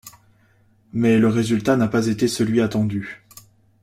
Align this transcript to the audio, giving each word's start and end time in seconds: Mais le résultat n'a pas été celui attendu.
Mais 0.93 1.19
le 1.19 1.27
résultat 1.27 1.77
n'a 1.77 1.87
pas 1.87 2.07
été 2.07 2.27
celui 2.27 2.59
attendu. 2.59 3.23